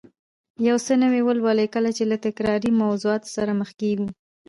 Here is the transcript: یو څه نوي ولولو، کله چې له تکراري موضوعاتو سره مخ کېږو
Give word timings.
یو 0.67 0.77
څه 0.85 0.93
نوي 1.03 1.21
ولولو، 1.23 1.65
کله 1.75 1.89
چې 1.97 2.03
له 2.11 2.17
تکراري 2.25 2.71
موضوعاتو 2.81 3.33
سره 3.35 3.51
مخ 3.59 3.69
کېږو 3.81 4.07